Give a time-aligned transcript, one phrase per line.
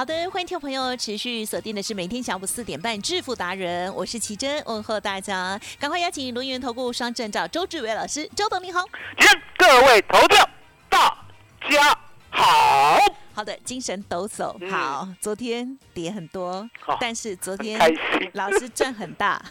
[0.00, 8.82] 好的，欢迎听众朋友持续锁定的是每天下午四点半致富达人，我是奇珍，问候大家，赶快邀请轮源投顾双证照周志伟老师，周董你好，
[9.58, 10.48] 各位投票
[10.88, 11.06] 大
[11.70, 11.94] 家
[12.30, 12.98] 好，
[13.34, 16.66] 好的，精神抖擞，好，昨天跌很多，
[16.98, 17.78] 但是昨天
[18.32, 19.44] 老师赚很大，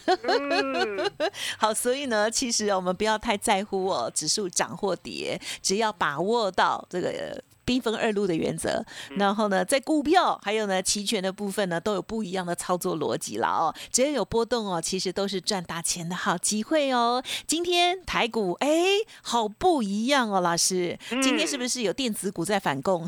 [1.60, 7.40] 好，所以呢，其实我们不要太在乎哦，指数涨或跌，只要把握到这个。
[7.70, 13.72] 兵分二路的原则，然后呢，在股票还有呢期权的部分呢，都有不一样的操作逻辑了哦。
[13.92, 17.24] 只要有波动哦，其实都是赚大钱的好机会哦。
[17.46, 18.86] 今天台股哎，
[19.22, 23.08] 好不一样哦，老师，今天是不是有电子股在反攻？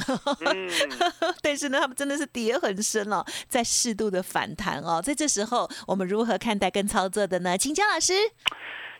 [1.41, 5.01] 但是呢，他们真的是跌很深哦，在适度的反弹哦。
[5.01, 7.57] 在这时候，我们如何看待跟操作的呢？
[7.57, 8.13] 请教老师。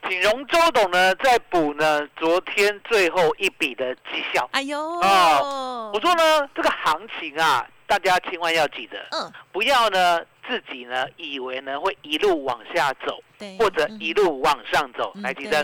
[0.08, 4.48] 请容周董呢再补呢昨天最后一笔的绩效。
[4.52, 13.22] 哎呦，啊，我说呢这个行情啊，大家千万要记得，嗯，不要呢自己呢以为呢会一路往下走，
[13.59, 15.12] 或者一路往上走。
[15.22, 15.64] 来，记得，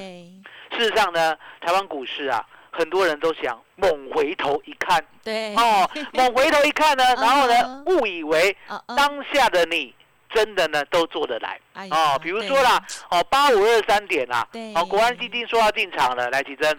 [0.72, 8.56] 事实上呢，台湾股市啊，很多人都想猛回头一看，对，哦， 猛回头一看呢，然后呢误以为
[8.96, 9.94] 当下的你。
[10.38, 11.60] 真的呢，都做得来
[11.90, 12.20] 哦。
[12.22, 16.78] 比如说啦，哦，八五二三点啊，哦，国安基金说要进场了，来提珍，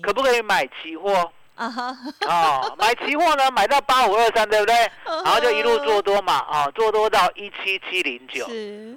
[0.00, 1.32] 可不可以买期货？
[1.56, 1.96] 啊哈，
[2.28, 4.74] 哦，买期货呢，买到八五二三，对不对？
[5.06, 8.46] 然后就一路做多嘛，啊，做多到一七七零九，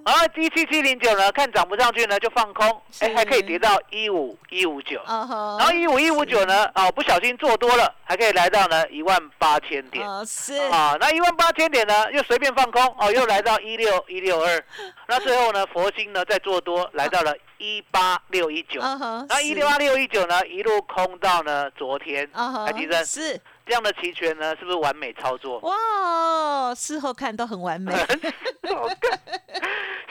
[0.06, 10.56] 然后一七七零九呢，看涨不上去呢，就放空，哎，还可以跌到一五一五九，然后一五一五九呢，哦，不小心做多了，还可以来到呢一万八千点，是。
[10.70, 14.62] 啊，那一万八千点呢，又随便放空，哦，又来到一六一六二，
[15.08, 17.34] 那最后呢，佛心呢再做多，来到了。
[17.60, 25.60] 一八六一九，那一六八六一九呢，一路空到呢昨天，海迪生是这样的期权呢，是不是完美操作？
[25.60, 27.94] 哇，事后看都很完美。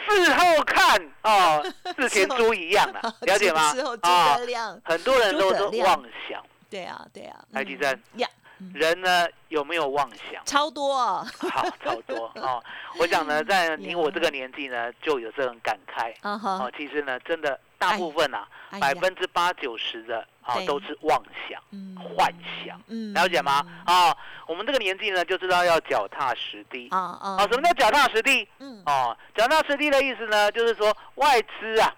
[0.09, 1.63] 事后看哦，
[1.99, 3.75] 事前猪一样啊，了解吗？
[4.03, 4.39] 啊，
[4.85, 6.43] 很多人都是妄想。
[6.71, 8.29] 对啊，对啊，海迪生呀。
[8.75, 10.45] 人呢有没有妄想？
[10.45, 12.63] 超多，好，超多 哦。
[12.99, 16.15] 我想呢，在你我这个年纪呢，就有这种感慨。
[16.23, 18.49] 哦，其实呢，真的大部分啊，
[18.81, 21.63] 百分之八九十的啊，都是妄想、
[21.97, 22.33] 幻
[22.65, 22.81] 想。
[23.15, 23.65] 了解吗？
[23.87, 26.89] 啊，我们这个年纪呢，就知道要脚踏实地。
[26.91, 28.49] 啊啊，什么叫脚踏实地？
[28.59, 31.95] 嗯，哦，脚踏实地的意思呢，就是说外资啊，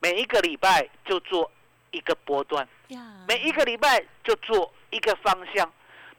[0.00, 1.50] 每一个礼拜就做
[1.92, 2.66] 一个波段，
[3.28, 5.70] 每一个礼拜就做一个方向。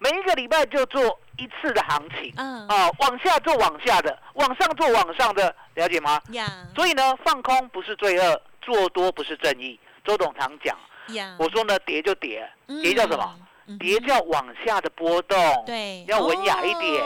[0.03, 6.21] 每一个礼拜就做一次的行情，嗯，啊，往下做往下的，往上做往上的，了解吗？
[6.31, 9.79] 呀，所以呢，放空不是罪恶，做多不是正义。
[10.03, 10.77] 周董常讲，
[11.15, 12.45] 呀，我说呢，跌就跌，
[12.81, 13.33] 跌叫什么？
[13.79, 17.01] 跌叫往下的波动，对，要文雅一点。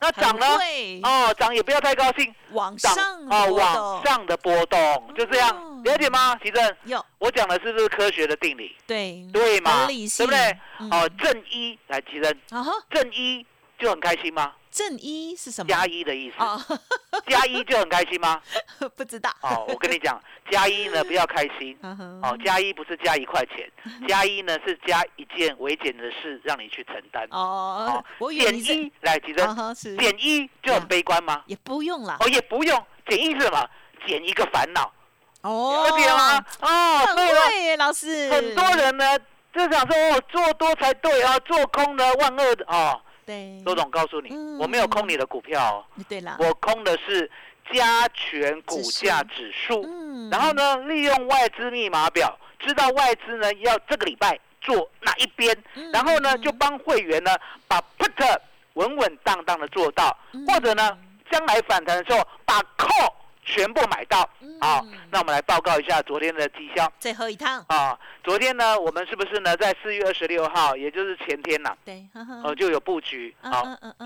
[0.00, 0.44] 那涨呢？
[1.04, 2.92] 哦，涨也不要太高兴，往上
[3.30, 6.36] 哦，往上的波动就这样，了解吗？
[6.42, 8.76] 奇正，有，我讲的是不是科学的定理？
[8.86, 10.58] 对，对嘛，对不对？
[10.90, 12.34] 哦，正一来，奇正，
[12.90, 13.44] 正一
[13.78, 14.52] 就很开心吗？
[14.70, 15.68] 正一是什么？
[15.68, 16.36] 加一的意思。
[17.28, 18.40] 加一就很开心吗？
[18.96, 19.30] 不知道。
[19.42, 20.18] 哦，我跟你讲，
[20.50, 21.76] 加一呢 不要开心。
[21.82, 23.70] 哦，加一不是加一块钱，
[24.08, 27.26] 加一呢是加一件违减的事让你去承担。
[27.30, 31.42] 哦，减一来，奇正减一就很悲观吗？
[31.46, 32.16] 也不用了。
[32.20, 32.86] 哦，也不用。
[33.08, 33.68] 减一是什么？
[34.06, 34.90] 减一个烦恼。
[35.42, 36.44] 哦，了解吗？
[36.60, 38.30] 哦，对，老师。
[38.30, 39.18] 很多人呢
[39.52, 43.00] 就想说，哦，做多才对啊，做空呢万恶的哦。
[43.24, 47.30] 对，周总告诉你，我没有空你的股票，对啦，我空的是
[47.72, 49.80] 加权股价指数，
[50.30, 55.56] 然后呢，利用外资密码表知道外资呢要这个礼拜做哪一边，
[55.92, 57.30] 然后呢就帮会员呢
[57.68, 58.38] 把 put
[58.74, 60.16] 稳稳当当的做到，
[60.48, 60.98] 或者呢
[61.30, 63.12] 将来反弹的时候把 call
[63.42, 64.28] 全部买到。
[64.60, 66.90] 好，那我们来报告一下昨天的绩效。
[66.98, 67.64] 最后一趟。
[67.68, 71.76] 啊，昨天呢我们是不是呢在四月二十六号，也就是前天呐？
[71.84, 72.06] 对，
[72.44, 73.64] 哦就有布局好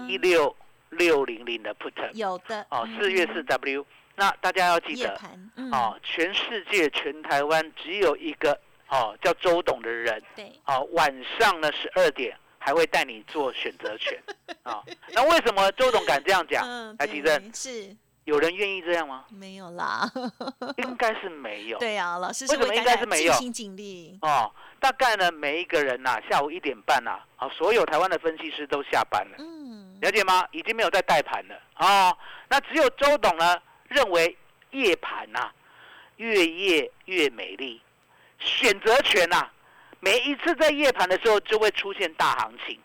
[0.08, 0.54] 一六
[0.90, 3.86] 六零零的 put 有的哦四月四 W。
[4.18, 5.14] 那大家要记得，
[5.70, 8.58] 哦，全世界全台湾只有一个
[8.88, 14.18] 哦叫周董的人，对，哦晚上呢十二点还会带你做选择权，
[14.62, 14.82] 啊，
[15.12, 16.66] 那为什么周董敢这样讲？
[16.96, 17.94] 来，提正是
[18.26, 19.24] 有人愿意这样吗？
[19.30, 20.08] 没有啦，
[20.78, 21.78] 应该是没有。
[21.78, 23.32] 对啊，老师为什么应该是没有？
[23.32, 30.46] 尽心尽力哦，大概呢每一个人呐下午一点半呐，啊所有台湾的分析师都下班了，嗯，了解吗？
[30.50, 32.16] 已经没有在带盘了啊，
[32.48, 33.56] 那只有周董呢。
[33.88, 34.36] 认为
[34.72, 35.48] 夜盘呐，
[36.16, 37.80] 越夜越美丽，
[38.40, 39.48] 选择权呐，
[40.00, 42.76] 每一次在夜盘的时候就会出现大行情。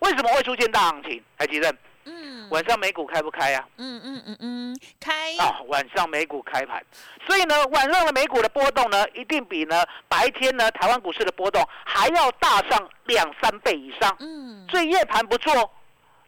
[0.00, 1.24] 为什么会出现大行情？
[1.38, 1.74] 海吉任，
[2.04, 3.66] 嗯，晚上美股开不开呀？
[3.76, 6.84] 嗯嗯嗯嗯，开啊，晚上美股开盘，
[7.26, 14.16] 所以呢，晚上的美股的波动呢，一定比呢白天呢台湾股市的波动还要大上两三倍以上。
[14.20, 15.72] 嗯，所以夜盘不做，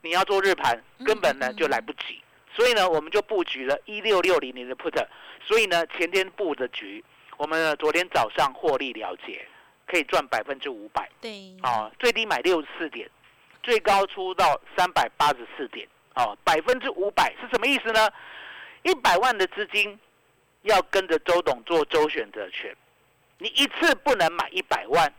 [0.01, 2.23] 你要做日盘，根本呢就来不及。
[2.55, 5.07] 所以呢，我们就布局了一六六零零的 put，
[5.45, 7.03] 所以呢，前天布的局，
[7.39, 9.45] 我们呢昨天早上获利了结，
[9.87, 11.09] 可以赚百分之五百。
[11.21, 13.11] 对，啊，最低买六十四点，
[13.63, 18.11] 最高出到三百八十四点，哦，百分之五百是什么意思呢？
[18.83, 19.99] 一百万的资金
[20.63, 22.75] 要跟着周董做周选择权，
[23.39, 25.13] 你一次不能买一百万。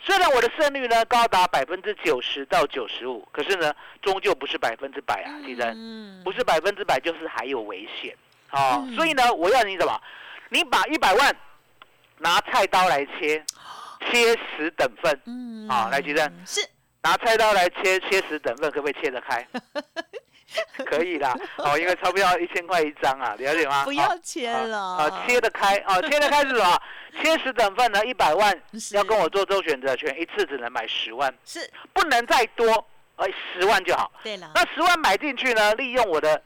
[0.00, 5.76] 虽然我的胜率呢高达百分之九十到九十五，可是呢，终究不是百分之百啊，其实
[6.24, 8.16] 不是百分之百，就是还有危险
[8.52, 8.88] 哦。
[8.94, 10.00] 所以呢，我要你什么？
[10.50, 11.36] 你把一百万
[12.18, 13.44] 拿菜刀来切，
[14.08, 16.60] 切十等份，嗯，好，来，吉正是
[17.02, 19.46] 拿菜刀来切，切十等份，可不可以切得开？
[20.86, 23.82] 可以啦，哦，因为钞票一千块一张啊，了解吗？
[23.86, 26.82] 不要切了，啊，切得开，啊， 切得开是什么？
[27.20, 28.62] 切十等份呢，一百万
[28.92, 34.10] 要跟我做周选择权，一次只能买十万，是不能再多，哎，十万就好。
[34.22, 36.40] 对了，那十万买进去呢，利用我的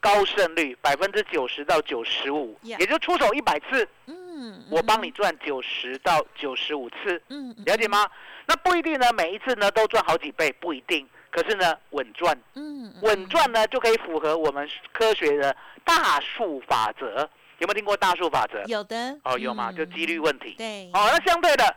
[0.00, 8.08] 高胜率百分之九十到九十五，也就出手一百次，嗯，我帮你赚九十到九十五次，嗯，了解吗？
[8.46, 11.06] 那不一定呢，每一次呢都赚好几倍，不一定。
[11.36, 15.54] 可是呢，稳赚，嗯，稳赚呢就可以符合我们科学的
[15.84, 17.28] 大数法则。
[17.58, 18.64] 有没有听过大数法则？
[18.64, 19.14] 有的。
[19.22, 19.70] 哦，有吗？
[19.70, 20.54] 就几率问题。
[20.56, 20.90] 对。
[20.94, 21.76] 哦，那相对的，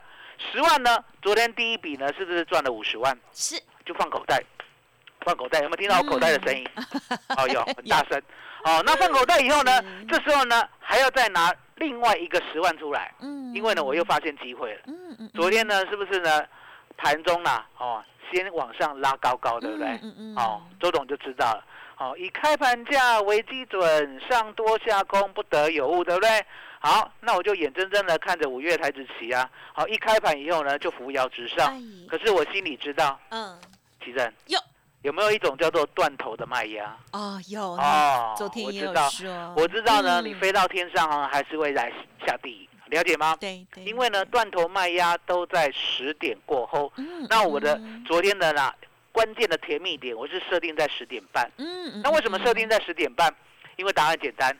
[0.50, 1.04] 十万呢？
[1.20, 3.14] 昨天第一笔呢，是不是赚了五十万？
[3.34, 3.60] 是。
[3.84, 4.42] 就放口袋，
[5.26, 5.58] 放口袋。
[5.58, 6.66] 有没有听到我口袋的声音？
[7.36, 8.18] 哦，有， 很大声。
[8.64, 9.84] 哦，那放口袋以后呢？
[10.08, 13.12] 这时候呢，还要再拿另外一个十万出来。
[13.20, 13.54] 嗯。
[13.54, 14.80] 因为呢，我又发现机会了。
[14.86, 15.30] 嗯嗯。
[15.34, 16.46] 昨天呢，是不是呢？
[16.96, 17.62] 盘中呢？
[17.76, 18.02] 哦。
[18.32, 19.86] 先往上拉高高，对不对？
[20.02, 21.64] 嗯嗯哦，周董就知道了。
[21.94, 26.28] 好，以开盘价为基准，上多下空不得有误，对不对？
[26.78, 31.78] 好，那我就眼睁睁的看着五月台子旗啊，好，一开盘以后呢，就扶摇直上。
[32.08, 33.54] 可是我心里知道，嗯，
[34.02, 34.58] 奇正有
[35.02, 36.96] 有没有一种叫做断头的卖压？
[37.12, 41.92] 哦，有哦，昨天也有说，我知道呢，你飞到天上啊，还是会来
[42.26, 42.66] 下地。
[42.90, 43.36] 了解吗？
[43.40, 46.92] 对，因为呢，断头卖压都在十点过后。
[46.96, 48.74] 嗯，那我的昨天的啦，
[49.12, 51.50] 关键的甜蜜点，我是设定在十点半。
[51.56, 53.34] 嗯那为什么设定在十点半？
[53.76, 54.54] 因为答案简单，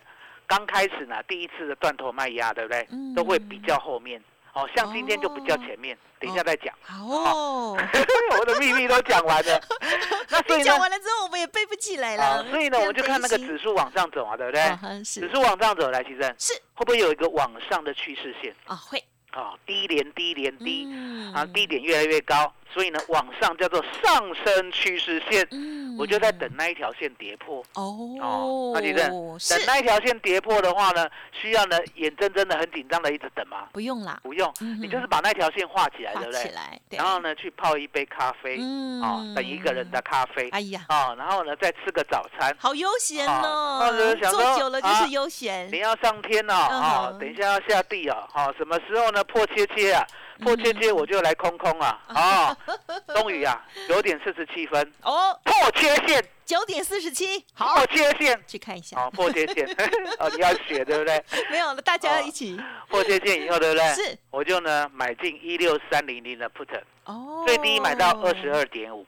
[0.47, 2.87] 刚开始呢，第一次的断头卖压，对不对？
[2.91, 4.23] 嗯，都会比较后面。
[4.52, 6.75] 哦，像今天就不叫前面，等一下再讲。
[6.83, 7.76] 好哦，
[8.40, 9.61] 我的秘密都讲完了。
[10.28, 12.45] 那所以讲完了之后，我们也背不起来了。
[12.50, 14.62] 所以呢，我们就看那个指数往上走啊，对不对？
[15.04, 15.21] 是。
[15.21, 18.54] 指数往上走，来，其实是会不会有一个往上的趋势线？
[18.66, 19.02] 啊，会。
[19.30, 20.88] 啊，低连低连低，
[21.33, 25.47] 啊，低点越来越高，所以呢，往上叫做上升趋势线。
[25.50, 27.62] 嗯，我就在等那一条线跌破。
[27.75, 33.69] 哦，那其实等那一条线跌破的话呢，需要呢眼睁睁的很紧张的一直等吗？
[33.73, 36.43] 不用啦，不用，你就是把那条线画起来，对不对？
[36.43, 38.57] 起来，然后呢去泡一杯咖啡，
[39.03, 40.49] 啊，等一个人的咖啡。
[40.50, 43.93] 哎呀，哦，然后呢再吃个早餐，好悠闲哦。
[44.31, 45.71] 坐久了就是悠闲。
[45.73, 49.23] 你要上天哦，啊，等一下要下地哦，好，什么时候呢？
[49.25, 50.05] 破切切啊，
[50.41, 52.57] 破切切我就来空空啊啊！
[53.15, 59.67] 终于啊，九点四十七分哦，破切线，九点四十七，好，破切线，去看一下，好，破切线，
[60.19, 61.23] 哦，你要学对不对？
[61.51, 63.95] 没有了，大家一起破切线以后对不对？
[63.95, 69.07] 是，我就呢买进一六三零零的 put，哦，最低买到二十二点五，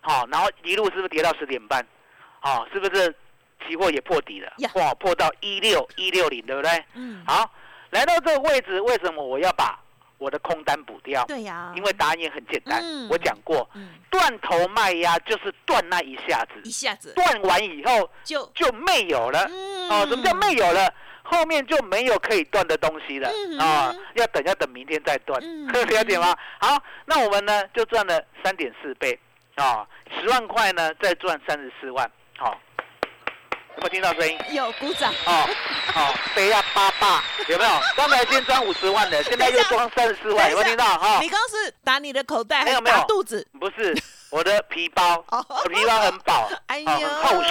[0.00, 1.84] 好，然后一路是不是跌到十点半？
[2.40, 3.14] 好，是不是
[3.66, 4.52] 期货也破底了？
[4.74, 6.84] 哇，破到一六一六零，对不对？
[6.94, 7.50] 嗯，好。
[7.90, 9.78] 来到这个位置，为什么我要把
[10.18, 11.24] 我的空单补掉。
[11.26, 13.68] 对呀，因为答案也很简单，我讲过，
[14.10, 19.40] 断头卖压就是断那一下子，一下子断完以后就就没有了。
[19.90, 20.92] 哦，什么叫没有了？
[21.28, 23.92] 后面就没有可以断的东西了啊！
[24.14, 25.40] 要等要等明天再断，
[25.72, 26.32] 了解吗？
[26.60, 29.18] 好，那我们呢就赚了三点四倍
[29.56, 29.84] 啊，
[30.20, 32.08] 十万块呢再赚三十四万，
[32.38, 32.56] 好。
[33.76, 34.38] 有没有听到声音？
[34.54, 35.12] 有鼓掌。
[35.26, 35.48] 哦，
[35.94, 37.70] 哦，飞呀八八，有没有？
[37.96, 40.84] 刚才先装五十万的， 现在又装三十四万，有没有听到？
[40.98, 43.04] 哈，你刚刚是打你的口袋，没有没有？
[43.06, 43.46] 肚子？
[43.60, 43.94] 不是，
[44.30, 47.50] 我的皮包，我皮包很薄， 哎呦，很厚实。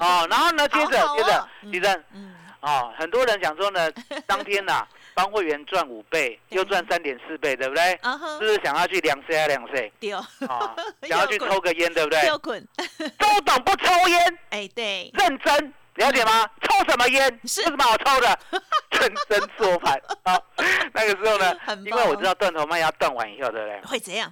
[0.00, 3.90] 哦，然后呢，接着接着，李真，嗯，哦，很多人想说呢，
[4.26, 4.84] 当天呐。
[5.16, 7.82] 帮会员赚五倍，又赚三点四倍，对不对？
[8.02, 9.90] 是不是想要去两 C 啊两 C？
[9.98, 10.76] 丢啊！
[11.08, 12.22] 想要去抽个烟，对不对？
[12.26, 12.62] 要滚！
[12.98, 14.38] 周董不抽烟。
[14.50, 16.46] 哎，对，认真了解吗？
[16.60, 17.40] 抽什么烟？
[17.44, 18.38] 是什么好抽的？
[19.00, 20.38] 认真做盘啊！
[20.92, 21.54] 那个时候呢，
[21.86, 23.80] 因为我知道断头卖要断完以后，对不对？
[23.86, 24.30] 会怎样？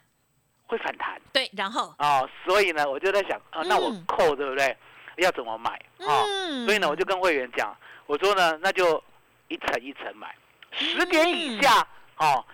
[0.66, 1.18] 会反弹。
[1.32, 4.76] 对，然后哦，所以呢，我就在想啊，那我扣对不对？
[5.16, 5.70] 要怎么买
[6.06, 6.20] 啊？
[6.66, 7.74] 所以呢，我就跟会员讲，
[8.04, 9.02] 我说呢，那就
[9.48, 10.34] 一层一层买。
[10.78, 11.86] 十点以下，
[12.18, 12.44] 哦，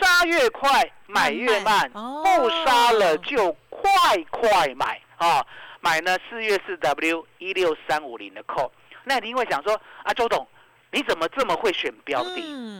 [0.00, 3.90] 杀越快买越慢，不杀了就快
[4.30, 5.44] 快买，哦，
[5.80, 8.70] 买呢四月四 W 一六三五零的扣，
[9.04, 10.46] 那你会想说啊，周董，
[10.90, 12.36] 你怎么这么会选标的？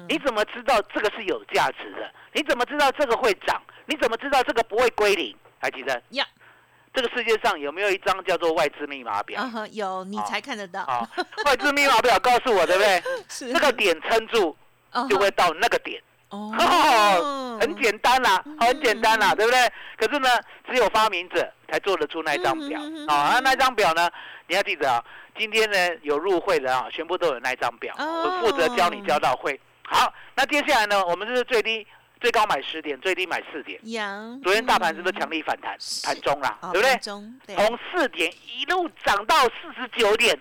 [0.08, 2.10] 你怎么知道这个是有价值的？
[2.32, 3.60] 你怎么知道这个会涨？
[3.86, 5.36] 你怎么知道这个不会归零？
[5.58, 6.00] 还记得？
[6.10, 6.24] 呀，
[6.94, 9.42] 这个世界上有没有一张叫做外资密码表？
[9.72, 11.08] 有，你才看得到。
[11.44, 13.02] 外资密码表告诉我，对不对？
[13.28, 14.56] 是那个点撑住。
[15.08, 16.50] 就会到那个点，哦，
[17.60, 19.72] 很简单啦，很简单啦，对不对？
[19.96, 20.28] 可是呢，
[20.68, 23.32] 只有发明者才做得出那张表啊。
[23.34, 24.10] 那那张表呢，
[24.46, 25.04] 你要记得啊，
[25.38, 29.60] 今天呢有入会的啊，全部都有那张表，我负责教你教到会。
[29.84, 31.86] 好，那接下来呢，我们就是最低。
[32.20, 33.80] 最高买十点，最低买四点。
[34.42, 35.74] 昨天大盘是不是强力反弹？
[36.04, 37.56] 盘中啦，对不对？
[37.56, 40.38] 从四点一路涨到四十九点。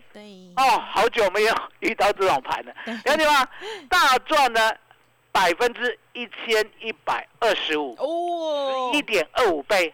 [0.58, 2.74] 哦，好久没有遇到这种盘了，
[3.06, 3.48] 了解吗？
[3.90, 4.76] 大赚了
[5.32, 9.94] 百分之一千一百二十五，哦一点二五倍，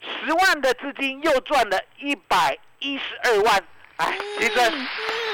[0.00, 3.64] 十万的资金又赚了一百一十二万。
[3.96, 4.54] 哎，其实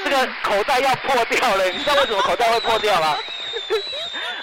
[0.03, 3.15] 这个口袋要破掉了，你知道为什么口袋会破掉吗？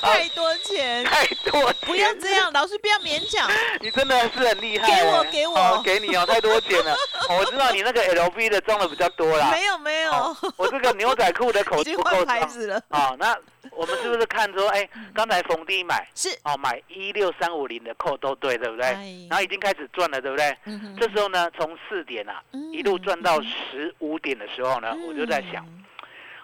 [0.04, 3.48] 太多钱，太多钱，不要这样，老师不要勉强。
[3.80, 6.94] 你真的是很厉害，给我给我，给你哦，太多钱了。
[7.30, 9.50] 我知道你那个 LV 的装的比较多啦。
[9.50, 12.80] 没有没有，我这个牛仔裤的口不够 牌子了。
[12.88, 13.36] 啊，那
[13.70, 18.86] 我们是不是看说，哎，刚才逢低买是哦，买一六三五零的扣都对，对不对？
[19.28, 20.56] 然后已经开始赚了，对不对？
[21.00, 22.42] 这时候呢，从四点啊
[22.72, 25.66] 一路赚到十五点的时候呢，我就在想，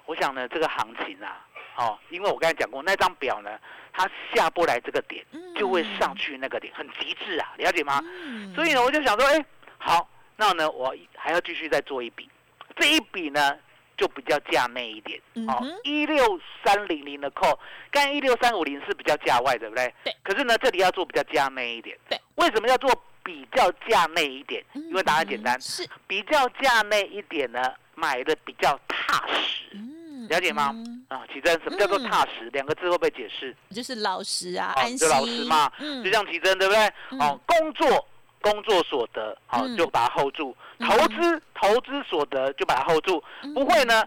[0.07, 1.37] 我想呢，这个行情啊。
[1.77, 3.51] 哦，因为我刚才讲过，那张表呢，
[3.93, 5.25] 它下不来这个点，
[5.57, 8.03] 就会上去那个点，很极致啊，了解吗？
[8.55, 9.45] 所以呢，我就想说，哎，
[9.79, 12.29] 好，那呢，我还要继续再做一笔，
[12.77, 13.57] 这一笔呢，
[13.97, 17.59] 就比较价内一点，哦，一六三零零的扣，
[17.91, 19.95] 刚才一六三五零是比较价外，对不对？
[20.05, 20.15] 对。
[20.23, 21.97] 可是呢，这里要做比较价内一点。
[22.09, 22.21] 对。
[22.37, 22.91] 为什么要做
[23.23, 24.65] 比较价内一点？
[24.75, 29.77] 因为答案简单，是比较价内一点呢，买的比较踏实。
[30.31, 30.73] 了解吗？
[31.09, 32.49] 啊，奇珍，什么叫做踏实？
[32.53, 33.55] 两个字会不会解释？
[33.71, 34.97] 就是老实啊，安心。
[34.97, 35.71] 就老实嘛，
[36.05, 36.87] 就像奇珍，对不对？
[37.19, 38.09] 哦，工作
[38.41, 43.23] 工作所得，好就把它 hold 住；投资投资所得就把它 hold 住，
[43.55, 44.05] 不会呢。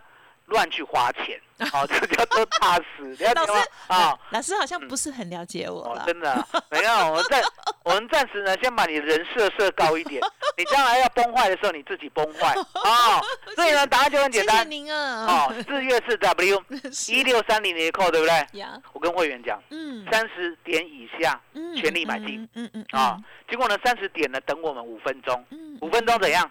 [0.54, 1.42] 乱去花钱，
[1.72, 3.60] 好，这叫做踏实，了解吗？
[3.88, 6.92] 啊，老师好像不是很了解我了，真的没有。
[7.10, 7.42] 我们暂
[7.84, 10.22] 我们暂时呢，先把你人设设高一点，
[10.56, 13.20] 你将来要崩坏的时候，你自己崩坏啊。
[13.56, 14.58] 所以呢，答案就很简单。
[14.58, 15.26] 谢谢您啊。
[15.26, 16.64] 哦，四月四 W
[17.10, 18.64] 一六三零的扣，对不对？
[18.94, 23.18] 我跟会员讲，嗯，三十点以下，嗯全力买进，嗯嗯啊。
[23.50, 25.44] 结果呢，三十点呢，等我们五分钟，
[25.82, 26.50] 五分钟怎样？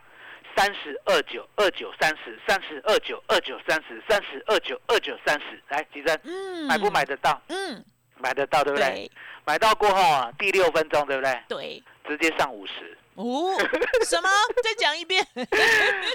[0.57, 7.41] 三十二九二九三十，三十二九二九三十，三十二九二九三十，来，吉珍，嗯，买不买得到？
[7.49, 7.85] 嗯，
[8.19, 9.11] 买得到，对不对？
[9.45, 11.41] 买到过后啊，第六分钟，对不对？
[11.49, 12.97] 对，直接上五十。
[13.15, 13.53] 哦，
[14.09, 14.29] 什么？
[14.65, 15.27] 再讲一遍。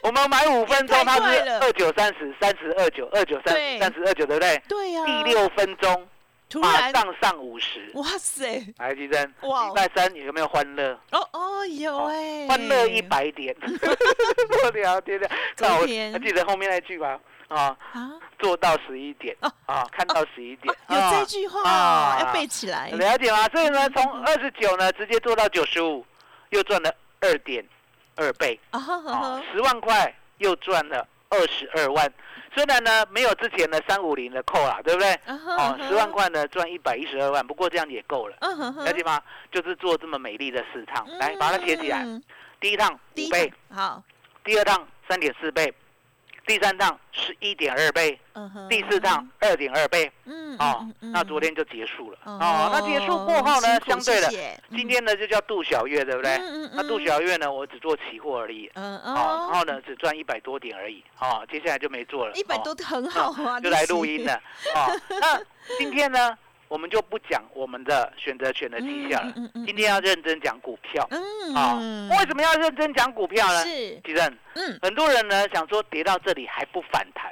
[0.04, 4.62] 我们买五分钟，它是二九三十，三十二九二九三，三十二九，对不对？
[4.68, 5.06] 对呀。
[5.06, 6.08] 第六分钟。
[6.56, 8.74] 马上上五十，哇塞！
[8.78, 10.98] 来，吉珍，礼拜三有没有欢乐？
[11.12, 13.56] 哦哦，有哎，欢乐一百点，
[14.64, 15.30] 我聊天的。
[15.58, 17.20] 那我还记得后面那句吧？
[17.50, 19.36] 啊啊，做到十一点
[19.66, 22.90] 啊，看到十一点，有这句话要背起来。
[22.92, 23.48] 了解吗？
[23.50, 26.06] 所以呢，从二十九呢，直接做到九十五，
[26.50, 27.66] 又赚了二点
[28.16, 28.80] 二倍啊，
[29.52, 32.12] 十万块又赚了二十二万。
[32.54, 35.14] 虽然呢没有之前的三五零的扣啦，对不对？
[35.26, 39.22] 哦，十万块呢赚一百一十二万，不过这样也够了，了解吗？
[39.52, 42.06] 就是做这么美丽的四趟，来把它写起来。
[42.60, 44.02] 第一趟五倍，好。
[44.44, 45.74] 第二趟三点四倍。
[46.48, 48.18] 第三趟是一点二倍，
[48.70, 54.30] 第四趟二点二倍，嗯，哦，那昨天就结束了，哦，那结束过后呢，相对的，
[54.72, 56.40] 今天呢就叫杜小月，对不对？
[56.74, 64.34] 那杜小月呢，我只做期货而已，嗯嗯，然后呢只赚一百多点而已，哦，接下来就没做了，一百多很好啊， 就来录音了，
[64.74, 65.40] 哦，那
[65.78, 66.38] 今天呢？
[66.68, 69.34] 我们就不讲我们的选择权的绩效了。
[69.66, 71.08] 今天要认真讲股票。
[71.12, 71.80] 嗯，啊，
[72.12, 73.64] 为什么要认真讲股票呢？
[73.64, 77.32] 是，其实，嗯，很多人呢想说跌到这里还不反弹，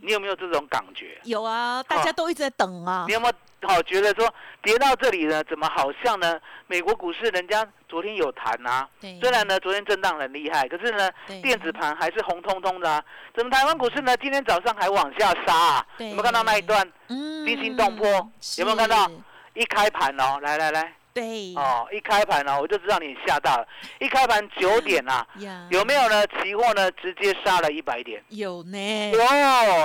[0.00, 1.18] 你有没有这种感觉？
[1.24, 3.04] 有啊，大家都一直在等啊。
[3.06, 3.34] 你有没有？
[3.62, 6.40] 好，觉得说跌到这里呢，怎么好像呢？
[6.66, 8.88] 美国股市人家昨天有谈啊，
[9.20, 11.10] 虽然呢昨天震荡很厉害，可是呢
[11.42, 13.02] 电子盘还是红彤彤的啊。
[13.36, 14.16] 怎么台湾股市呢？
[14.16, 15.86] 今天早上还往下杀啊？
[15.98, 16.86] 有没有看到那一段？
[17.08, 18.06] 惊心动魄，
[18.58, 19.10] 有没有看到？
[19.54, 23.66] 一开盘哦，来来来，对，哦，一开盘哦，我就知道你吓到了。
[23.98, 25.26] 一开盘九点啊，
[25.70, 26.24] 有没有呢？
[26.28, 29.10] 期货呢直接杀了一百点，有呢。
[29.10, 29.18] 有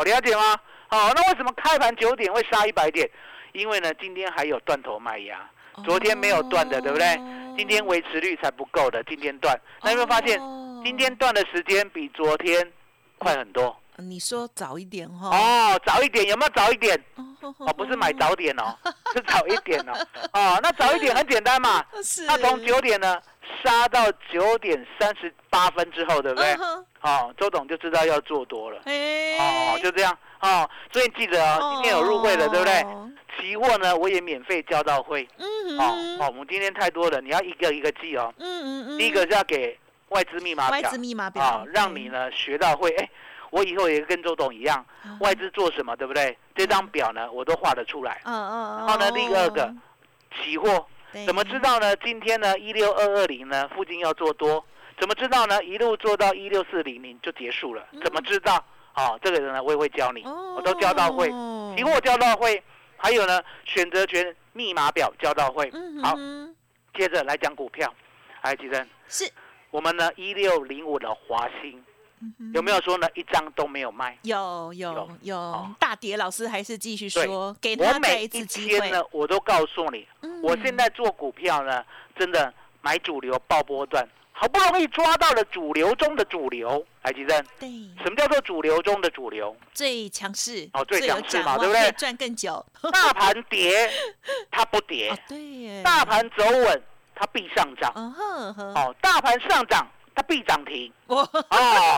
[0.04, 0.56] 了解吗？
[0.88, 3.10] 好，那为什么开盘九点会杀一百点？
[3.56, 5.50] 因为呢，今天还有断头卖压，
[5.86, 7.20] 昨天没有断的，对不对？
[7.58, 9.58] 今天维持率才不够的，今天断。
[9.82, 10.38] 那有没有发现，
[10.84, 12.70] 今天断的时间比昨天
[13.18, 13.76] 快很多？
[13.98, 15.30] 你说早一点哈？
[15.30, 17.02] 哦，早一点有没有早一点？
[17.16, 18.78] 哦，不是买早点哦，
[19.16, 19.94] 是早一点哦。
[20.34, 21.82] 哦，那早一点很简单嘛，
[22.28, 23.18] 那从九点呢
[23.64, 26.54] 杀到九点三十八分之后，对不对？
[27.02, 28.80] 哦，周董就知道要做多了。
[28.80, 30.18] 哦，就这样。
[30.42, 32.86] 哦，所以记得哦，今天有入会的，对不对？
[33.38, 35.28] 期货呢，我也免费教到会。
[35.38, 38.34] 嗯哦哦，我们今天太多了，你要一个一个记哦。
[38.38, 38.98] 嗯嗯嗯。
[38.98, 39.78] 第一个是要给
[40.10, 40.82] 外资密码表。
[40.82, 41.44] 外资密码表。
[41.44, 42.90] 啊，让你呢学到会。
[42.92, 43.10] 哎，
[43.50, 44.86] 我以后也跟周董一样，
[45.20, 46.38] 外资做什么，对不对？
[46.56, 48.22] 这张表呢，我都画得出来。
[48.24, 49.74] 嗯嗯然后呢，第二个，
[50.38, 50.86] 期货
[51.24, 51.96] 怎么知道呢？
[51.98, 54.66] 今天呢，一六二二零呢附近要做多，
[55.00, 55.64] 怎么知道呢？
[55.64, 58.64] 一路做到一六四零零就结束了，怎么知道？
[58.92, 61.30] 好，这个人呢，我也会教你，我都教到会，
[61.78, 62.62] 期货教到会，
[62.98, 65.72] 还有呢，选择权密码表教到会。
[66.02, 66.18] 好，
[66.98, 67.94] 接着来讲股票，
[68.42, 69.32] 来，吉珍，是。
[69.72, 71.84] 我们呢一六零五的华兴，
[72.54, 74.18] 有没有说呢一张都没有卖？
[74.24, 80.08] 有有有，大跌，老师还是继续说，给他每一次机会呢，我都告诉你，
[80.42, 81.84] 我现在做股票呢，
[82.18, 84.08] 真的买主流爆波段。
[84.38, 87.46] 好不容易抓到了主流中的主流，海吉珍。
[87.58, 87.70] 对。
[88.04, 89.56] 什么叫做主流中的主流？
[89.74, 90.70] 最强势。
[90.74, 91.90] 哦，最强势嘛，对不对？
[91.94, 92.64] 赚更久。
[92.92, 93.90] 大盘跌，
[94.52, 95.18] 它不跌。
[95.30, 95.82] 对。
[95.84, 96.84] 大盘走稳，
[97.16, 97.90] 它必上涨。
[97.96, 100.92] 哦，大盘上涨，它必涨停。
[101.08, 101.28] 哦，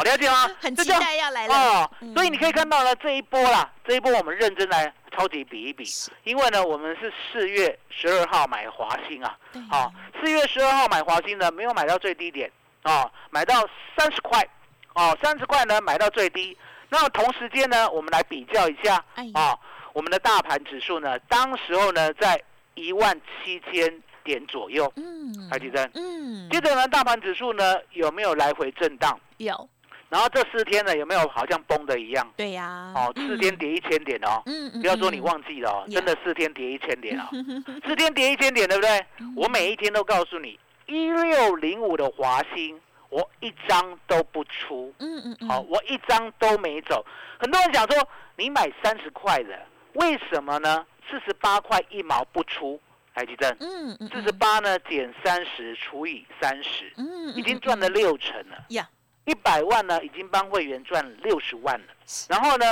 [0.04, 0.50] 了解吗？
[0.60, 1.54] 很期待要来了。
[1.54, 4.94] 哦，所以你可以看到呢，这一波啦，这一波我们认真来。
[5.18, 5.84] 超级比一比，
[6.26, 9.36] 因为呢，我们是四月十二号买华兴啊，
[9.68, 12.52] 好，四月十二号买华兴呢，没有买到最低点，
[12.84, 14.48] 哦，买到三十块，
[14.94, 16.56] 哦，三十块呢买到最低，
[16.90, 19.04] 那同时间呢，我们来比较一下，
[19.34, 19.58] 啊，
[19.94, 22.40] 我们的大盘指数呢，当时候呢在
[22.76, 29.18] 一万七千点左右，嗯，海底针，嗯，接着呢，大盘指数呢有没有来回震荡？
[29.38, 29.70] 有。
[30.10, 32.30] 然后这四天呢，有没有好像崩的一样？
[32.36, 32.92] 对呀。
[32.94, 34.42] 哦，四天跌一千点哦。
[34.46, 34.82] 嗯嗯。
[34.82, 37.28] 不要说你忘记了哦，真的四天跌一千点哦。
[37.88, 39.06] 四天跌一千点，对不对？
[39.36, 44.94] 我每一天都告诉你，一六零五的华兴，我一张都不出。
[45.00, 45.50] 嗯嗯嗯。
[45.50, 47.06] 好，我一张都没走。
[47.40, 49.60] 很多人想说，你买三十块的，
[49.94, 50.86] 为什么呢？
[51.10, 52.80] 四十八块一毛不出，
[53.18, 53.56] 来记正。
[53.60, 54.10] 嗯嗯。
[54.10, 58.66] 四十八呢减三十除以三十，嗯，已经赚了六成了。
[58.70, 58.88] 呀。
[59.26, 61.88] 一百万呢，已经帮会员赚六十万了。
[62.30, 62.66] 然后呢，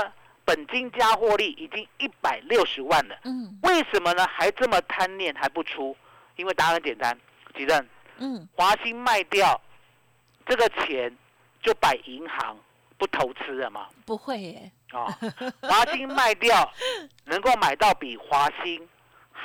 [0.45, 3.17] 本金加获利已经一百六十万了。
[3.25, 4.25] 嗯，为什么呢？
[4.25, 5.93] 还这么贪念还不出？
[6.38, 7.19] 因为答案很简单，
[7.58, 7.86] 吉正。
[8.19, 9.60] 嗯，华兴卖掉
[10.45, 11.13] 这个钱，
[11.62, 12.58] 就摆银行
[12.97, 13.89] 不投资了吗？
[14.05, 14.71] 不会耶。
[14.93, 15.13] 哦，
[15.62, 16.71] 华兴卖掉，
[17.25, 18.88] 能够买到比华兴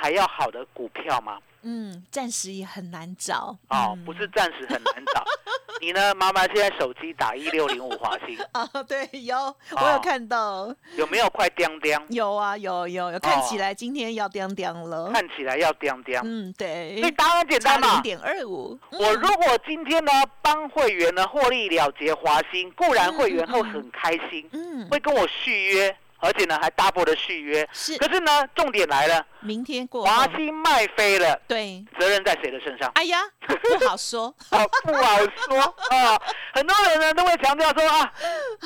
[0.01, 1.37] 还要好的股票吗？
[1.63, 3.55] 嗯，暂时也很难找。
[3.69, 5.23] 哦，不是暂时很难找。
[5.79, 6.41] 你呢，妈妈？
[6.47, 10.75] 现在手机打一六零五华兴啊， 对，有，我有看到。
[10.95, 11.95] 有没有快叮叮？
[12.09, 15.11] 有啊，有有有，看起来今天要叮叮了。
[15.11, 16.19] 看起来要叮叮。
[16.23, 16.99] 嗯，对。
[16.99, 17.93] 所以答案简单嘛。
[17.93, 18.77] 零点二五。
[18.89, 20.11] 我如果今天呢
[20.41, 25.95] 帮会员呢获利了结华兴，固然会员会很开心，嗯，会跟我续约。
[26.21, 27.67] 而且呢还 double 的续约。
[27.73, 32.89] 是，可是呢，重点来了，明天过华兴卖飞了，对，责任在谁的身上？
[32.95, 36.21] 哎呀， 不好说，啊，不好说啊。
[36.53, 38.13] 很多人呢都会强调说啊，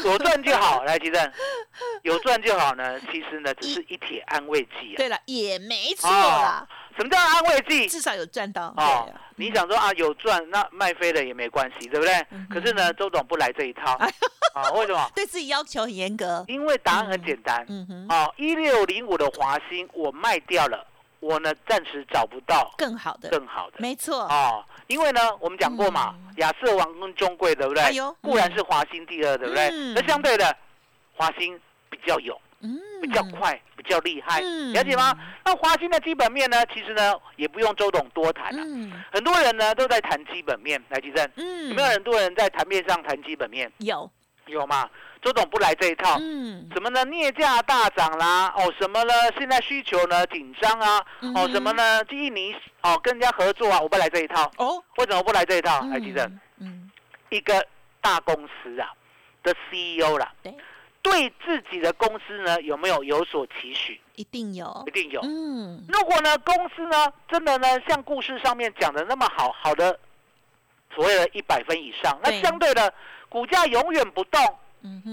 [0.03, 1.31] 有赚就好， 来吉正，
[2.03, 2.99] 有赚就好呢。
[3.11, 4.95] 其实呢，只是一帖安慰剂。
[4.97, 6.67] 对了，也没错啦。
[6.97, 7.87] 什么叫安慰剂？
[7.87, 9.09] 至少有赚到哦！
[9.35, 12.25] 你想说啊，有赚那卖飞了也没关系，对不对？
[12.49, 14.09] 可是呢，周总不来这一套啊？
[14.75, 15.07] 为什么？
[15.13, 16.43] 对自己要求很严格。
[16.47, 17.65] 因为答案很简单。
[17.67, 18.07] 嗯哼。
[18.09, 20.87] 哦，一六零五的华兴我卖掉了，
[21.19, 23.75] 我呢暂时找不到更好的，更好的。
[23.79, 24.21] 没错。
[24.27, 27.83] 哦，因为呢，我们讲过嘛，亚瑟王跟中贵，对不对？
[28.21, 29.69] 固然是华兴第二，对不对？
[29.93, 30.55] 那相对的，
[31.15, 32.39] 华兴比较有。
[33.01, 34.39] 比较快，比较厉害，
[34.73, 35.15] 了解吗？
[35.43, 36.65] 那华兴的基本面呢？
[36.73, 38.63] 其实呢，也不用周董多谈了。
[39.11, 41.29] 很多人呢都在谈基本面，来吉正，
[41.69, 43.71] 有没有很多人在谈面上谈基本面？
[43.77, 44.09] 有，
[44.47, 44.89] 有吗？
[45.21, 46.17] 周董不来这一套。
[46.19, 47.03] 嗯，什么呢？
[47.05, 49.13] 镍价大涨啦，哦，什么呢？
[49.37, 52.03] 现在需求呢紧张啊，哦，什么呢？
[52.11, 54.51] 印尼哦跟人家合作啊，我不来这一套。
[54.57, 55.81] 哦，为什么不来这一套？
[55.87, 56.91] 来吉正，嗯，
[57.29, 57.65] 一个
[58.01, 58.91] 大公司啊
[59.41, 60.31] 的 CEO 啦。
[61.05, 61.31] 对。
[61.45, 64.01] 自己的公司呢，有没有有所期许？
[64.15, 65.21] 一定有，一定有。
[65.23, 69.97] 嗯，如果呢，公司呢，真的呢，像故事上面讲的那么好，好的，
[70.95, 72.91] 所谓的一百分以上，那相对的
[73.29, 74.41] 股价永远不动。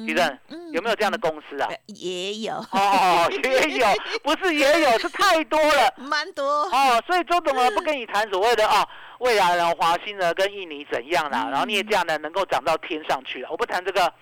[0.07, 0.39] 李正，
[0.73, 1.69] 有没有这样的公司啊？
[1.87, 3.87] 也有哦，也有，
[4.25, 7.03] 不是也有，是太多了，蛮多哦。
[7.07, 14.13] 所以周董呢，不跟你谈所谓的啊，未来呢，华兴呢跟印尼怎样啦，然后镍价呢能够涨到天上去了，我不谈这个，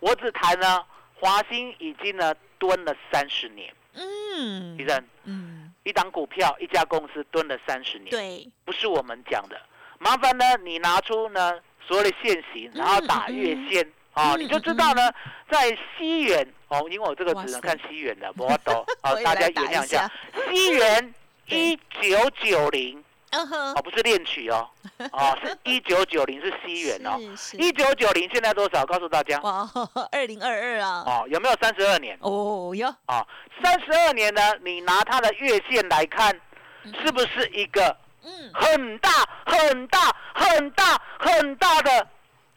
[0.00, 0.84] 我只谈呢。
[1.20, 9.60] 华兴已经呢蹲了三十年，嗯，李正，嗯，一档股票一家公司蹲了三十年，对，不是我们讲的，
[9.98, 15.12] 麻烦呢你拿出呢所有的现行，然后打月线，啊，你就知道呢
[15.50, 20.10] 在西元哦，因为我这个只能看西元的，不懂， 好，大家原谅一下，
[20.52, 21.14] 西元
[21.46, 23.04] 一九九零。
[23.30, 24.68] 嗯哼，哦，不是恋曲哦，
[25.12, 27.16] 哦，是 一九九零是西元哦，
[27.54, 28.84] 一九九零现在多少？
[28.84, 29.68] 告诉大家，哇，
[30.10, 32.18] 二零二二啊，哦，有没有三十二年？
[32.20, 33.26] 哦，有，哦，
[33.62, 34.40] 三十二年呢？
[34.62, 36.38] 你拿它的月线来看，
[37.04, 39.10] 是不是一个嗯很大
[39.46, 42.08] 很大很大很大的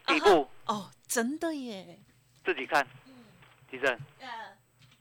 [0.06, 0.50] 底部？
[0.66, 1.98] 哦，真的耶，
[2.44, 2.84] 自己看，
[3.70, 3.98] 地震。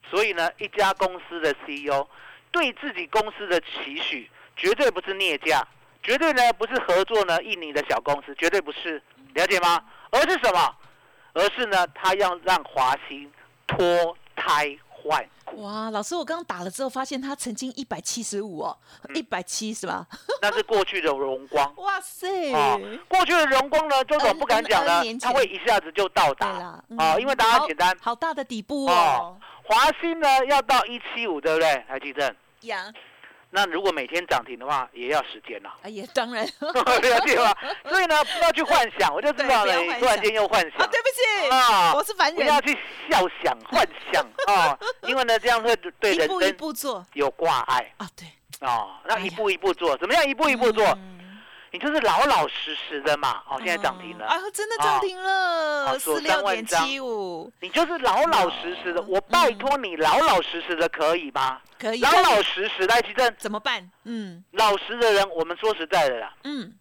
[0.10, 2.08] 所以呢，一家公司的 CEO
[2.52, 4.30] 对自己公司的期许。
[4.56, 5.66] 绝对不是镍价，
[6.02, 9.02] 绝对呢不是合作呢印尼的小公司，绝对不是，
[9.34, 9.84] 了解吗？
[10.12, 10.76] 而是什么？
[11.34, 13.32] 而是呢他要让华兴
[13.66, 15.64] 脱胎换骨。
[15.64, 18.78] 哇，老师，我刚刚打了之后发现他曾经一百七十五哦，
[19.16, 20.06] 一百七是吧？
[20.42, 21.74] 那是过去的荣光。
[21.78, 22.52] 哇塞！
[23.08, 26.48] 过去的荣光呢，周总不敢讲呢，他会一下子就到达
[26.98, 29.38] 啊，因为大家简单，好大的底部哦。
[29.64, 31.84] 华兴呢要到一七五，对不对？
[31.88, 32.36] 还记得？
[32.62, 32.92] 呀。
[33.56, 35.72] 那如果每天涨停的话，也要时间了。
[35.84, 37.54] 哎呀，当然， 了解吗？
[37.88, 40.90] 所以呢，不要去幻想，我就知道了，突然间又幻想。
[40.90, 42.36] 对不起啊，我是凡人。
[42.36, 42.76] 不要去
[43.12, 44.76] 笑想、幻想啊，
[45.08, 48.10] 因为呢，这样会对人生有挂碍啊。
[48.18, 48.28] 对
[48.68, 50.28] 啊，那一步一步做，怎么样？
[50.28, 50.98] 一步一步做。
[51.74, 61.60] 你就是老老实实的嘛，哦，现在涨停了，啊，真的涨停了，四六点七五，你就是老老实实的，我拜托你老老实实的可以吗？
[61.80, 63.36] 可以，老老实实来，奇正。
[63.40, 63.90] 怎么办？
[64.04, 66.72] 嗯，老实的人，我们说实在的啦，嗯，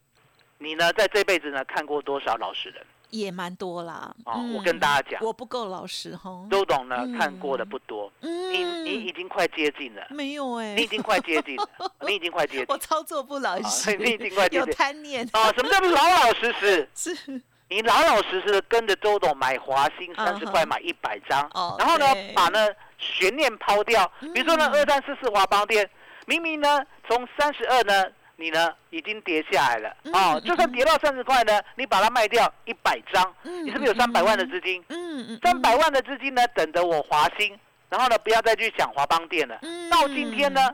[0.59, 2.85] 你呢，在这辈子呢，看过多少老实人？
[3.13, 11.69] 也蛮多啦，哦，我跟大家讲，我不够老实哈，周董呢看过的不多，你你已经快接近了，没有哎，你已经快接近了，
[12.09, 15.29] 你已经快接近，我操作不老实，你已经快接近，有贪念。
[15.33, 16.89] 啊，什么叫老老实实？
[16.97, 21.41] 是，你老老实实的跟着周董买华兴三十块买一百张，
[21.79, 25.89] 然后呢把呢悬念抛掉，比如说呢二三四四华邦店，
[26.25, 28.07] 明明呢从三十二呢。
[28.37, 34.83] 你呢，已经跌下来了哦，就算跌到三十块呢，你把它卖掉一百张，你是不是有三百万的资金？
[34.89, 39.59] 嗯嗯，三百万的资金呢，等着我华兴，然后呢，不要再去想华邦店了。
[39.91, 40.73] 到今天呢，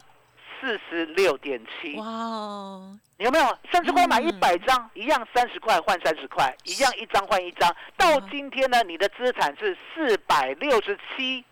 [0.61, 1.97] 四十六点七。
[1.97, 7.75] 哇哦，有没有三十块买一百张，一样三十块换三十块，一样一张换一张。
[7.97, 11.44] 到今天呢，你的资产是四百六十七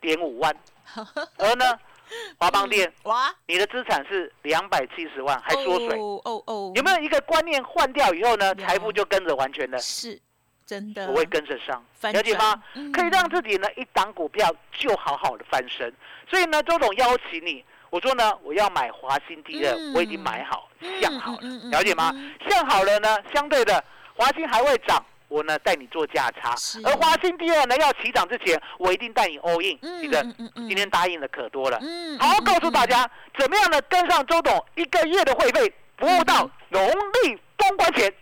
[0.00, 0.56] 点五万，
[1.38, 1.78] 而呢？
[2.38, 5.98] 华邦店哇，你的资产是两百七十万，还缩水。
[5.98, 10.18] 哦哦，有没有一个观念换掉以后呢，财富就跟着完全的，是
[10.66, 11.06] 真的。
[11.06, 12.62] 不会跟着上，了解吗？
[12.92, 15.92] 可以让自己呢一档股票就好好的翻身。
[16.28, 20.68] 所以呢，周总邀请你，我说呢，我要买华兴第二，我已经买好，
[21.00, 22.12] 向好了，了解吗？
[22.48, 23.82] 向好了呢，相对的
[24.14, 26.54] 华兴还会涨，我呢带你做价差。
[26.84, 29.78] 而华兴第二呢要起涨之前，我一定带你 all in。
[30.02, 30.22] 记得
[30.54, 31.80] 今天答应的可多了。
[32.18, 33.80] 好好告诉大家，怎么样呢？
[33.82, 36.84] 跟上周董一个月的会费，服务到农
[37.24, 37.40] 历。
[37.60, 38.12] 封关前，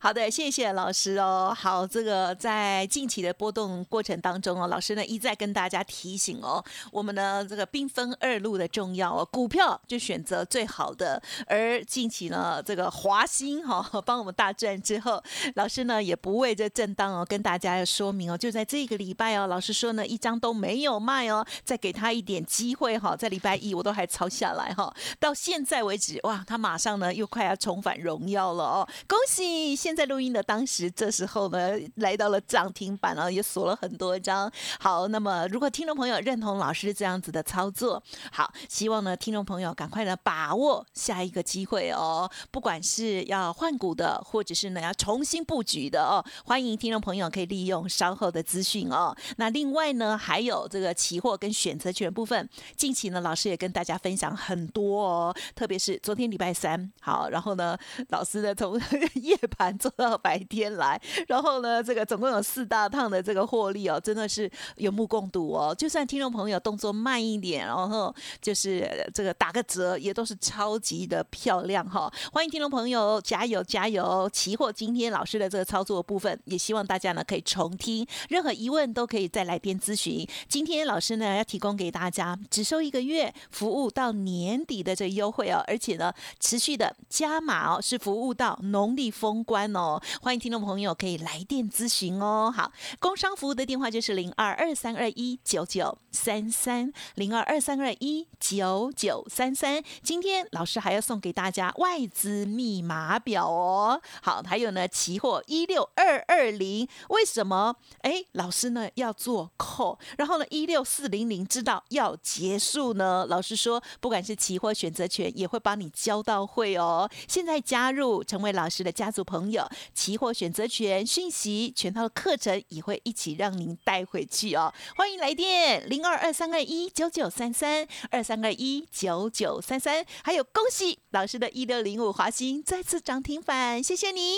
[0.00, 1.54] 好的，谢谢老师哦。
[1.56, 11.22] 好，这个在近期的波动过程当中哦，老师呢一再跟大家提醒哦，我们呢这个兵分二路的重要哦，股票就选择最好的。
[11.46, 15.22] 而近期呢，这个华兴哈帮我们大赚之后，
[15.54, 28.85] 老师呢也不为这震荡哦，跟大家要说明哦，就在这个礼拜哦，老师说呢一张都没有卖哦，再给他一点机会哈，在礼拜一我都还抄下来哈，到现在为止哇，他马上呢又快要重返荣耀了哦。
[29.06, 29.74] 恭喜！
[29.76, 34.50] 现在录音的当时，这时候呢，来到了涨停板了，也锁了很多张。
[34.78, 42.30] 好，那么如果听众朋友认同老师这样子的操作，好，希望呢，听众朋友赶快呢把握下一个机会哦。
[42.50, 49.16] 不管是要换股的，或者是呢要重新布局的哦，欢迎听众朋友可以利用稍后的资讯哦。
[49.36, 57.76] 那另外呢，还有这个期货跟选择权部分，近期呢，老师也跟大家分享很多哦，特别是昨天礼拜三，好，然后呢，
[58.08, 58.75] 老师呢从
[59.14, 65.74] 夜盘做到白天来，然后呢，这个总共有四大趟的这个获利哦，真的是有目共睹哦。
[65.74, 72.12] 就算听众朋友动作慢一点，然后就是这个打个折，也都是超级的漂亮哈。
[72.32, 74.28] 欢迎听众朋友加油加油！
[74.32, 80.26] 期货今天老师的这个操作部分，也希望大家呢可以重听，任何疑问都可以再来电咨询。
[80.48, 89.06] 今天老师呢要提供给大家只收一个月服务到年底的这优惠哦，而且呢持续的加码哦，是服务到农历。
[89.16, 92.52] 封关哦，欢迎听众朋友可以来电咨询哦。
[92.54, 99.82] 好，工商服务的电话就是零二二三二一九九三三零二二三二一九九三三。
[100.02, 104.02] 今天老师还要送给大家外资密码表哦。
[104.22, 107.76] 好，还有呢，期货一六二二零，为什么？
[108.02, 113.24] 哎，老师呢要做扣，然后呢一六四零零知道要结束呢？
[113.28, 117.08] 老师说，不管是期货选择权，也会帮你交到会哦。
[117.26, 119.06] 现在加入成为老师的家。
[119.16, 124.70] 族朋友，期货选择权讯息，全套的课程也会一起让您带回去哦。
[124.94, 134.36] 欢迎来电零二二三二一九九三三二三二一九九三三，还有恭喜老师的一六零五华兴再次涨停板，谢谢你。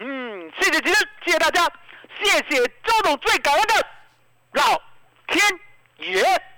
[0.00, 1.66] 嗯，谢谢吉恩，谢谢大家，
[2.22, 3.86] 谢谢周董最感恩的
[4.52, 4.78] 老
[5.28, 5.42] 天
[6.12, 6.57] 爷。